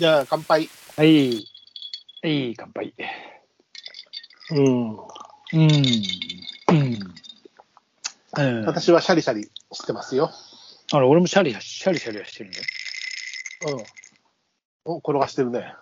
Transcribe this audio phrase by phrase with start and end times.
[0.00, 0.70] じゃあ、乾杯。
[0.96, 1.46] はい。
[2.22, 2.94] はい、乾杯。
[4.50, 4.92] うん。
[4.92, 5.02] うん。
[5.52, 6.98] うん。
[8.38, 10.30] うん、私はシャリシャリしてますよ。
[10.94, 12.64] あの俺もシャリシャリシャリはしてるんだよ。
[14.86, 14.94] うん。
[14.94, 15.74] お、転がしてるね。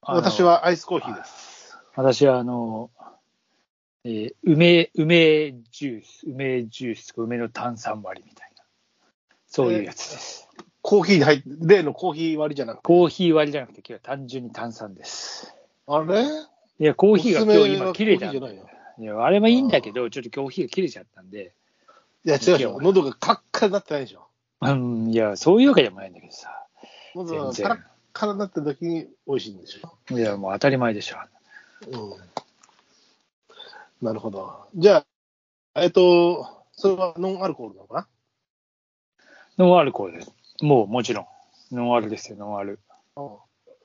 [0.00, 1.76] 私はアイスコーヒーです。
[1.94, 2.90] 私は、あの、
[4.04, 8.64] えー梅、梅ジュース、梅ジュースとか梅の炭酸割りみたいな、
[9.46, 10.43] そういうやつです。
[10.86, 12.82] コーヒーに入例のコーヒー割りじゃなくて。
[12.82, 15.54] コーヒー割りじゃなくて、今日は単純に炭酸です。
[15.86, 16.22] あれ？
[16.22, 19.14] いや、コーヒーが今日今切れたんだコーヒーじゃないの？
[19.14, 21.54] いや、あれもいいんだけど、ちょっとコーヒーが切れちゃったんで、
[22.26, 22.80] いや、違うでしょ。
[22.82, 24.26] 喉がカッカラになってないでしょ？
[24.60, 26.66] うん、いや、そういうわけでもないんだけどさ、
[27.14, 27.80] 喉がカラッ
[28.12, 30.14] カラになってる時に美味しいんでしょ？
[30.14, 31.16] いや、もう当たり前でしょ。
[31.88, 31.96] う
[34.02, 34.06] ん。
[34.06, 34.66] なるほど。
[34.76, 35.06] じゃ
[35.72, 38.06] あ、えっと、それはノンアルコールなのか
[39.56, 40.30] ノンアルコールです。
[40.64, 41.26] もう、もちろん。
[41.72, 42.80] ノンアルですよ、ノンアル。
[43.16, 43.22] な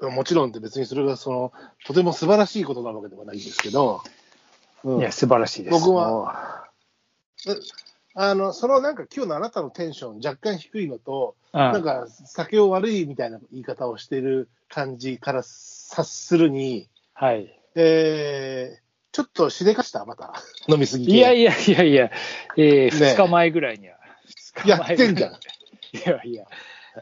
[0.01, 0.13] うん。
[0.13, 1.53] もちろんって別にそれがその、
[1.85, 4.01] とても素晴らしいことなわけではないんですけど、
[4.83, 5.73] うんいや、素晴らしいです。
[5.73, 6.27] 僕はも
[8.15, 17.59] あの、そのなんか今日のあなたのテンション若干低いのと、う、うんなんか酒を悪いみたいな言い方をしてる感じから察するに、はい。
[17.75, 20.33] えー、ちょっとしでかしたまた。
[20.69, 21.11] 飲みすぎて。
[21.11, 22.11] いやいやいやいや、
[22.55, 23.97] えー、ね2日前ぐらいには。
[24.65, 25.39] やってんじゃん。
[25.93, 26.45] いやいや。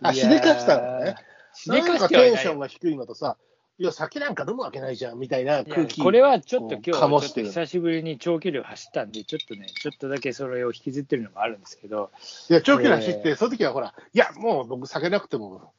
[0.02, 1.16] あしでかしたのね。
[1.54, 3.38] しでかかしてテンションが低いのとさ、
[3.80, 6.00] いや、酒なんか飲むわけないじゃんみたいない空気。
[6.00, 7.44] やこれはちょっと今日。
[7.44, 12.10] 久しぶりに長距離を走ったんで、ちょっとね、ちょっとだけそれを引きずってるのもあるんですけど、
[12.50, 15.72] いや、長距離走って、えーその時はほら、いや、もう僕酒なくても、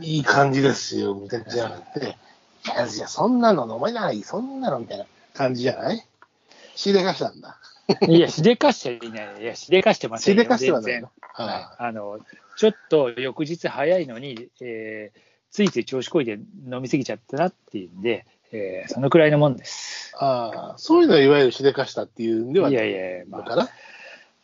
[0.00, 6.06] いい感じですよ、みたいなじゃなくて、いや、いやそんなの飲めない、そんなのみたいな感じじゃない？
[6.76, 7.58] しでかしたんだ。
[8.08, 12.18] いや、しでかしていない、いや、しでかしてませんよしでかしてはないはいああの
[12.56, 15.20] ちょっと翌日早いのに、えー
[15.50, 16.38] ついつい調子こいて
[16.70, 20.14] 飲みすぎちゃったなっていうんで、えーそのくらいのもんです。
[20.16, 23.68] ああ、そういうのはいわゆるしでかしたっていうんではいやいやいや、まあ、のかな。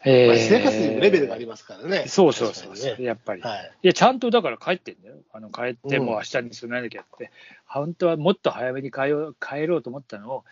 [0.05, 2.06] えまあ、しでかすにもレベルがありますからね。
[2.06, 3.43] そうそうそうねやっぱり。
[3.43, 3.73] はい。
[3.83, 5.17] いや、ちゃんとだから帰ってんだよ。
[5.33, 7.31] あの帰って、うんもう明日に備えなきゃって、
[7.67, 10.45] 本当はもっと早めに帰ろう帰ろうと思ったのを、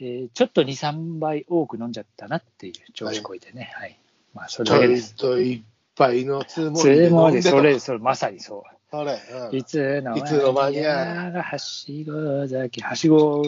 [0.00, 3.72] えーちょっと2、3倍多く飲んじゃったなっていう調子こいてね。
[3.74, 3.98] はい。
[4.34, 5.14] まあ、それちょいだけです。
[5.14, 5.64] と一
[5.96, 8.76] 杯のつもそりで飲んでとそれ、それ、まさにそう。
[8.90, 9.20] それ、
[9.50, 13.42] うんいつのいつの間にやがはしご酒、はしご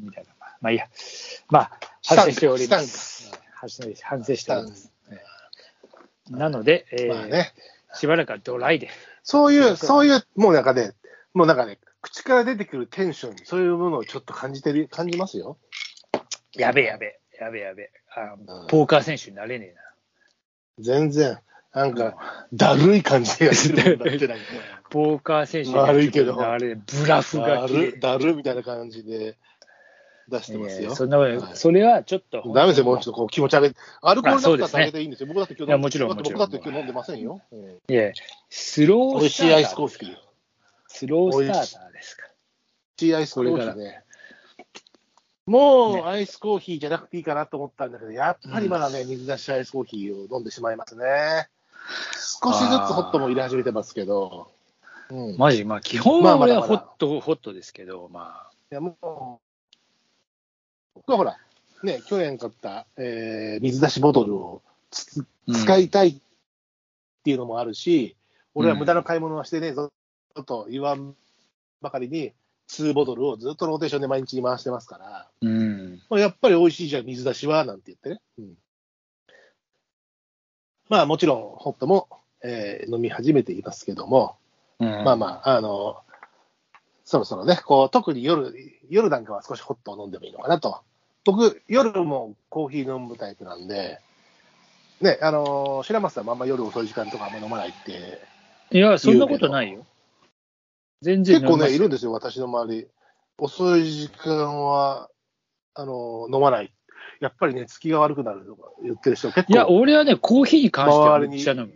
[0.00, 0.30] みたいな。
[0.60, 0.86] まあいいや。
[1.50, 1.70] まあ、
[2.04, 3.32] 反省しておりまスす。
[3.54, 3.82] 反省
[4.36, 4.92] しております。
[6.30, 7.52] なので、えーまあね、
[7.94, 8.88] しばらくはドライで。
[9.22, 10.92] そういう、そうそういう、もうなんかね、
[11.34, 15.56] もうなんかね、口から出てくるテンション、そういうものをちょっと感じてる、感じますよ。
[16.54, 17.90] やべえやべえ、やべえやべえ。
[18.14, 19.82] あうんポーカー選手になれねえな。
[20.78, 21.38] 全然、
[21.72, 24.44] なんか、だるい感じがするもんだってなんか。
[24.90, 29.38] ポーカー選手に悪いけどあれ、ブラフがだる、だるみたいな感じで
[30.28, 30.94] 出してますよ。
[30.94, 32.42] そんなことはいそれはちょっと。
[32.54, 33.74] ダメですよ、もうちょっとこう気持ち悪い。
[34.02, 35.28] アルコールだったらだけでいいんですよ。
[35.28, 37.40] 僕だって今日いやもちろん僕だって今日飲んでませんよ。
[37.50, 38.12] うんいや、
[38.50, 40.16] スロー美味しいアイスコーヒー。
[40.88, 42.26] スロースターターですか。
[42.98, 44.02] 美味しいアイスコーヒーね。
[45.46, 51.48] もうねアイスコーヒーじゃなくていいかなと思ったんだけど、やっぱりまだね、水出しアイスコーヒーを飲んでしまいますね。
[52.42, 54.50] 少しずつホットも入れ始めてますけど。
[55.10, 55.34] うん。
[55.34, 59.40] いマジ、まあ、基本は俺はホット、ホットですけど、まやもう、
[60.94, 61.36] 僕はほら、
[61.82, 65.52] ね、去年買った、えー水出しボトルをつあ。
[65.52, 66.14] 使い、いたいっ
[67.24, 68.16] ていうのもあるし、
[68.54, 69.90] 俺は無駄な買い物はしてね、ず
[70.40, 71.14] っと言わん
[71.80, 72.32] ばかりに、
[72.72, 76.02] 2ボトルをずっとローテーションで毎日回してますから、うん。
[76.08, 78.20] まあやっぱり美味しいじゃん、水出しは、なんて言ってね。
[78.38, 78.54] うん、
[80.88, 82.08] まあもちろん、ホットも、
[82.44, 84.36] えー飲み始めていますけども、
[84.80, 86.00] うん、まあまあ、あの、
[87.04, 88.54] そろそろね、こう、特に夜、
[88.88, 90.80] 夜なんかは少しホットを飲んでもいいのかなと。
[91.24, 94.00] 僕、夜もコーヒー飲むタイプなんで、
[95.00, 98.20] ね、あの、白松さんもあんま夜遅い時間とかあんま飲まないって、
[98.70, 99.84] いや、そんなことないよ。
[101.02, 102.86] 全然結構ね、いるんでですよ、私の周り。
[103.36, 105.10] 遅い時間は、
[105.74, 106.72] あの、飲まない。
[107.20, 109.52] やっぱりね、月が悪くなるとか言ってる人結構。
[109.52, 111.72] いや、俺はね、コーヒーに関してはむっちゃ飲む。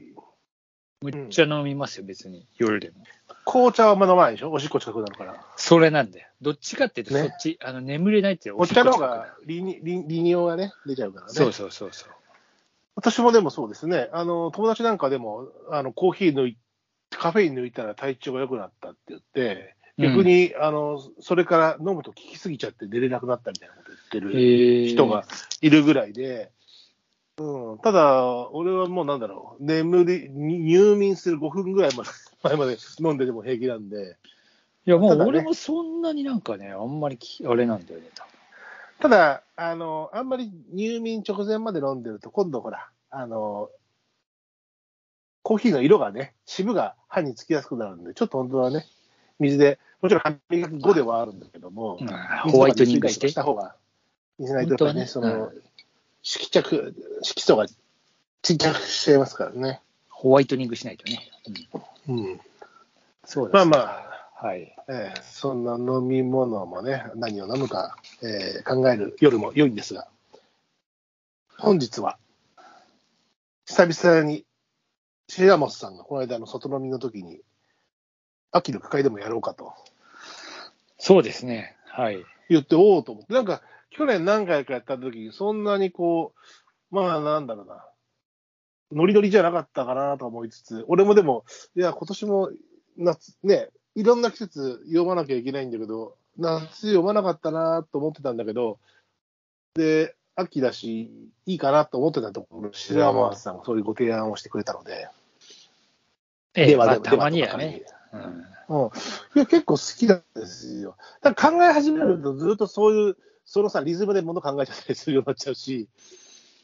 [1.02, 2.46] むっちゃ飲みますよ、別に。
[2.56, 3.04] 夜でも。
[3.44, 4.50] 紅茶はあんま飲まないでしょ？
[4.50, 5.44] おしっこ近くなるから。
[5.56, 6.26] それなんだよ。
[6.40, 11.32] どっちかっていうと、ねそっち、あの眠れないっていうお茶の方が利尿がね、出ちゃうからね。
[11.32, 12.08] そうそうそうそう。
[12.96, 14.08] 私もでもそうですね。
[14.12, 16.56] あの、友達なんかでも、あの、コーヒー抜い、
[17.18, 24.88] カフェイン抜いたら体調が良くなったって言って、逆に、あの、それから飲むと効きすぎちゃって出れなくなったみたいなこと言ってうん、るえー。
[24.88, 25.24] 人が
[25.62, 26.50] いるぐらいで、
[27.38, 31.90] うん、ただ、俺はもうなんだろう、眠り、に入眠する5分ぐらい
[32.42, 34.16] 前まで飲んでても平気なんで、
[34.86, 38.30] いや、もう俺もそんなになんかね、あんまりきあれなんだよね、多分。
[39.00, 43.70] ただ、あの、あんまり入眠直前まで飲んでると、今度ほら、あの、
[45.46, 48.84] コーヒーの色がね、渋が歯につきやすくなるんで、ちょっと本当はね、
[49.38, 52.00] 水で、もちろん歯磨き後ではあるんだけども、
[52.50, 53.28] ホワイトニングして？
[53.28, 53.76] した方が
[54.40, 55.52] いいんじゃないとやっぱね、ねその、
[56.24, 57.66] 色着、色素が
[58.42, 59.82] 沈着しちゃいますからね。
[60.08, 61.30] ホワイトニングしないとね。
[62.08, 62.40] うんうん。
[63.24, 64.74] そうまあまあ、はい。
[64.88, 70.08] えーそんな飲み物もね、何を飲むか、えー考える夜も良いんですが、
[71.56, 72.18] 本日は、
[73.64, 74.44] 久々に、
[75.28, 77.40] 白本さんがこの間の外飲みの時に、
[78.52, 79.74] 秋の区会でもやろうかと
[80.98, 81.76] そうですね。
[81.86, 82.24] はい。
[82.48, 86.32] 言って、おおと思って、なんか、去年何回かやった時に、そんなにこ
[86.90, 87.84] う、まあなんだろうな、
[88.92, 91.44] ノリノリじゃなかったかなと思いつつ、俺もでも、
[91.76, 92.50] いや、今年も
[92.96, 98.78] 夏、ね、いろんな季節読まなきゃいけないんだけど、夏読まなかったなと思ってたんだけど、
[99.74, 101.10] で、秋だし、
[101.46, 105.08] いいかなと思ってたところ、白山さんがそういうご提案をしてくれたので、
[106.54, 107.82] ええではまあたまにやね。
[108.12, 108.90] うんうん、
[109.36, 110.96] いや結構好きなんですよ。
[111.22, 115.88] だ考え始めると、ずっとそういう、そのさ、リズムでもの考えちゃったりするようになっちゃうし、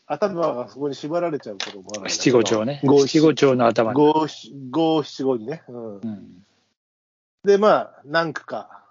[0.07, 2.81] 頭がそこに縛られちゃうこともある七五調ね。
[2.85, 3.97] 五七五調の頭に。
[3.97, 5.63] 五七五七五にね。
[5.69, 6.45] うんうん。
[7.45, 8.83] で、まあ、何区か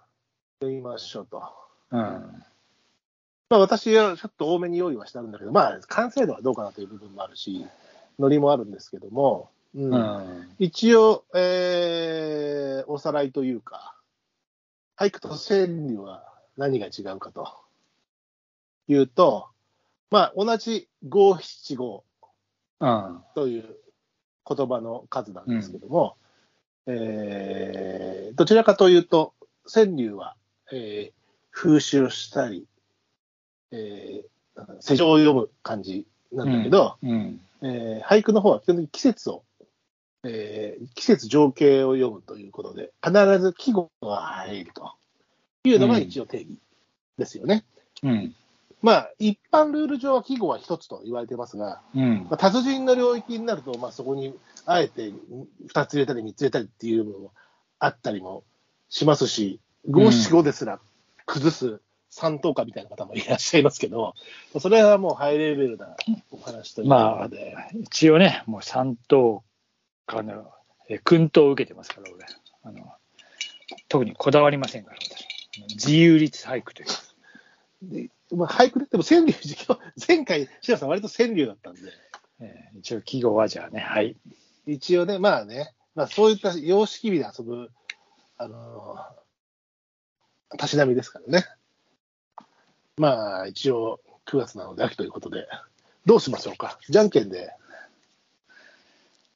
[0.62, 1.44] 読みましょうと。
[1.92, 2.44] うん。
[3.52, 7.68] まあ、私はちょっと多めに用意はしてあるんだけど、まあ、完成度はどうかなという部分もあるし、
[8.18, 10.50] ノリもあるんですけども、うんうん。
[10.58, 13.94] 一応、えーおさらいというか、
[14.98, 16.24] 俳句と川柳は
[16.56, 17.46] 何が違うかと
[18.88, 19.48] いうと、
[20.12, 22.06] まあ、同じ五七五
[22.80, 23.22] うん。
[23.36, 23.66] という
[24.48, 26.16] 言葉の数なんですけども、
[26.88, 29.34] えーどちらかというと、
[29.66, 30.38] 川柳は、
[30.72, 31.22] えー
[31.54, 32.66] 風習したり、
[33.72, 34.32] えー
[34.82, 37.40] 世情を読む感じなんだけど、うん。
[37.62, 39.44] えー俳句の方は基本的に季節を、
[40.24, 44.94] えー季節情景を読むということで、必ず季語が入ると
[45.64, 46.60] いうのが一応定義
[47.18, 47.64] ですよね。
[48.04, 48.36] うん。
[48.82, 54.34] まあ、一般ルール上は季語は一つと言われてますが、うんまあ、達人の領域になると、まあ、そこに
[54.66, 55.14] あえて
[55.68, 57.32] 二つ入れたり三つ入れたりっていうのも
[57.78, 58.44] あったりも
[58.90, 59.60] しますし、
[59.90, 60.80] 五七五ですら
[61.26, 64.14] 崩す三等家みたいな方もいらっしゃいますけど、
[64.60, 65.96] それはもうハイレベルな
[66.30, 69.44] お話ということで、一応ね、もう三等
[70.06, 70.52] 家の、
[70.90, 72.26] え訓導を受けてますから、俺。
[72.64, 72.92] あの、
[73.88, 75.26] 特にこだわりませんから、私。
[75.74, 76.90] 自由律俳句という。
[77.84, 79.34] でまあ、俳句で、でも川柳、
[80.06, 81.82] 前回、白さん、割と川柳だったんで、
[82.42, 84.18] えー一応季語はじゃあね、はい。
[84.66, 87.72] 一応ね、まあね、まあ、そういった様式美で遊ぶ、
[88.38, 89.22] あのー
[90.58, 91.46] たしなみですからね。
[93.02, 95.48] まあ、一応、9月なので秋ということで、
[96.06, 96.78] どうしましょうか？
[96.88, 97.52] じゃんけんで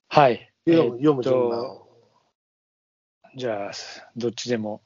[0.08, 0.52] はい。
[0.68, 1.88] 読む,、えー読む順番を。
[3.36, 3.72] じゃあ、
[4.16, 4.82] どっちでも。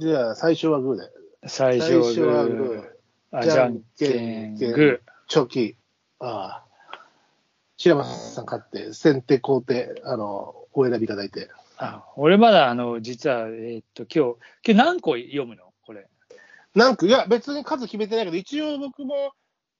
[0.00, 1.02] じゃあ、最初はグーで。
[1.46, 3.38] 最初はググー。
[3.38, 5.76] あじゃんけけんんグーグチョキ。
[6.18, 6.66] ああ。
[7.76, 11.46] 白松さん勝って、先手後手、あの、お選びいただいて。
[11.46, 11.48] ー。
[11.78, 15.71] あ俺まだ、あの、実は、えーっと、今日、今日何個読むの？
[16.74, 19.32] なんか、いや、別に数決めてないけど、一応僕も、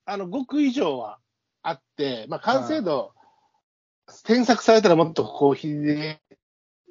[0.04, 1.18] あの、5区以上は
[1.62, 3.12] あって、まあ、完成度、
[4.24, 6.20] 添削されたらもっとこう、ひで、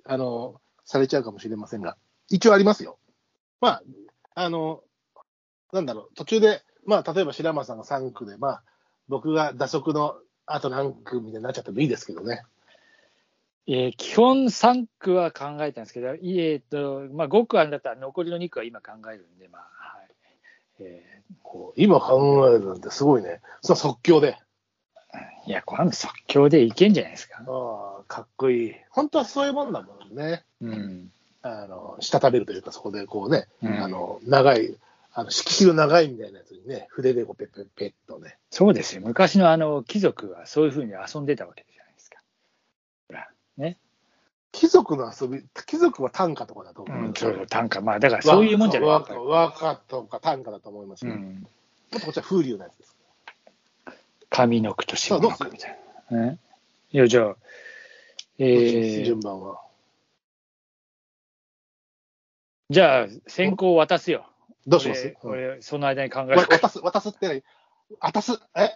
[0.05, 1.97] あの、されちゃうかもしれませんが、
[2.29, 2.97] 一応ありますよ。
[3.59, 3.83] まあ、
[4.35, 4.83] あの、
[5.71, 8.63] なんだろう、途中で、まあ、例えば白間さんが3区で、まあ、
[9.07, 10.15] 僕が打足の
[10.45, 12.43] あと何区みたいになっちゃってもいいですけどね。
[13.67, 19.69] えー基本3区は考えたんですけど、えーっと、まあ、5区あるんだったら残りの2区は今考えるんで、まあ、
[20.83, 20.91] はい。
[20.91, 23.41] えこう今考えるなんてすごいね。
[23.61, 24.37] その即興で。
[25.45, 27.43] ーいや、この即興でいけんじゃないですか。
[27.47, 28.75] ああ、かっこいい。
[28.89, 30.43] 本当はそういうもんだもんね。
[30.61, 31.11] うん。
[31.41, 34.77] あの、したためるというか、そこでこうね、うんあの、長い、
[35.13, 38.37] あの、色紙の長いみたいなやつにね、筆でこうペッペッペッとね。
[38.51, 39.01] そうですよ。
[39.03, 42.17] 昔のあの貴族はそういうふうに遊んでたわけじゃないですか。
[43.07, 43.77] ほら、ね。
[44.51, 46.97] 貴族の遊び、貴族は短歌とかだと思う。
[46.97, 47.81] うん、そうそう、短歌。
[47.81, 48.99] まあ、だからそういうもんじゃない和
[49.47, 51.15] 歌とか短歌だと思いますよ。
[51.15, 51.47] もうん。
[51.47, 52.95] っとこっちは風流なやつです。
[54.29, 55.79] 上の句と下の句みたい
[56.09, 56.21] な。
[56.25, 56.37] ね。
[56.91, 57.35] いや、じゃあ、
[58.39, 59.61] えー順、番は。
[62.69, 64.25] じゃあ、先行渡すよ。
[64.67, 65.15] どうします？
[65.23, 66.59] うん俺、俺その間に考えわるから。
[66.59, 67.43] 渡す、渡すって何？
[67.99, 68.69] 渡す、え？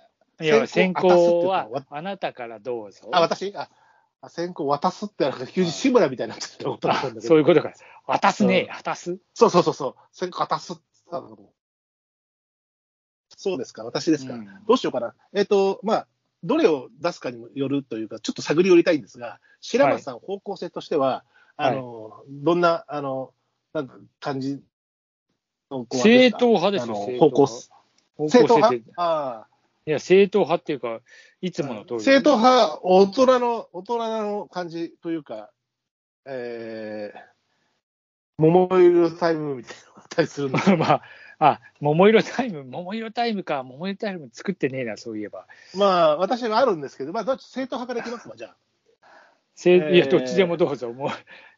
[0.44, 3.08] いや、先行はあなたからどうぞ。
[3.12, 3.54] あ、私？
[3.56, 3.70] あ、
[4.26, 7.22] あ先行渡すって、なんか急に志村みたいになっちゃったことなんだけど。
[7.22, 7.74] そういうことか。
[8.06, 9.18] 渡すね、うん渡す。
[9.34, 9.96] そうそうそうそう。
[10.12, 11.38] 先行渡すって言ったの
[13.38, 14.34] そうですか、私ですか。
[14.34, 15.14] うんどうしようかな。
[15.34, 16.08] えっ、と、まあ、
[16.44, 21.24] どれを出すかにもよるというか、ちょっと探り寄りたいんですが、白松さん、方向性としては、
[21.58, 23.34] あの、どんな、あの、
[23.74, 24.62] なんか感じ
[25.72, 27.62] の正統派ですよ、方向統
[28.18, 28.30] 派。
[28.30, 28.76] 正統派？
[28.76, 29.48] ってあ
[29.88, 31.02] いや、正統派っていうか、
[31.46, 31.98] いつもの通あ。
[31.98, 32.04] り。
[32.04, 35.52] 正統派、大人の、大人の感じというか、
[36.26, 37.20] えー、
[38.38, 41.02] 桃色タイムみたいなのがあったりするんですまあ、
[41.38, 45.46] あ、桃色タイム、桃色タイムか、桃色タイム作ってねえな、そういえば。
[45.76, 48.56] まあ、私はあるんですけど、まあ、どっち正統派からいきますか、じゃあ。
[49.54, 50.92] せいえーや、どっちでもどうぞ。
[50.92, 51.10] もう、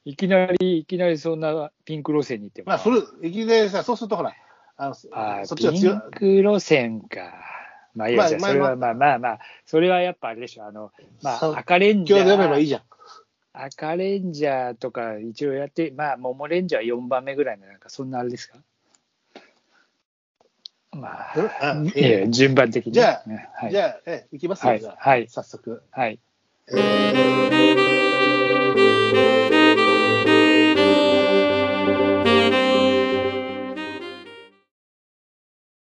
[0.03, 2.67] いきなり、いきなりそんなピンク路線に行っても。
[2.67, 4.33] まあ、それ、いきなりさ、そうするとほら、
[4.75, 6.11] あのあそっちが強いピン。
[6.11, 7.56] ク路線か。
[7.97, 10.65] まあいいや、それはまあまあまあ、それはやっぱあれでしょ。
[10.65, 12.81] あの、まあ、赤レンジャ今日で読めばいいー、じゃん。
[13.53, 18.59] 赤レンジャーとか一応やって、まあ、桃レンジャー4番目ぐらいの、なんかそんなあれですか？
[20.93, 22.99] まうんあ、あいやいや順番的にね。
[23.01, 25.83] じゃあねはい、じゃあ、え、いきますよ、はいはい早速。
[25.91, 26.19] はい。
[26.71, 27.96] えー